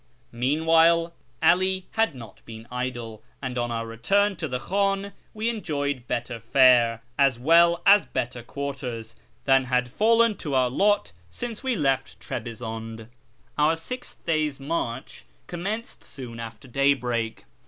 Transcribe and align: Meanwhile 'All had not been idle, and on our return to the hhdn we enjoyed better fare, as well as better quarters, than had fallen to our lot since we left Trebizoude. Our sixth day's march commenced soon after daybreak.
Meanwhile 0.33 1.13
'All 1.43 1.81
had 1.91 2.15
not 2.15 2.41
been 2.43 2.65
idle, 2.71 3.21
and 3.39 3.55
on 3.55 3.69
our 3.69 3.85
return 3.85 4.35
to 4.37 4.47
the 4.47 4.57
hhdn 4.57 5.13
we 5.35 5.47
enjoyed 5.47 6.07
better 6.07 6.39
fare, 6.39 7.03
as 7.19 7.37
well 7.37 7.83
as 7.85 8.07
better 8.07 8.41
quarters, 8.41 9.15
than 9.45 9.65
had 9.65 9.91
fallen 9.91 10.37
to 10.37 10.55
our 10.55 10.71
lot 10.71 11.11
since 11.29 11.61
we 11.61 11.75
left 11.75 12.19
Trebizoude. 12.19 13.09
Our 13.59 13.75
sixth 13.75 14.25
day's 14.25 14.59
march 14.59 15.25
commenced 15.45 16.03
soon 16.03 16.39
after 16.39 16.67
daybreak. 16.67 17.43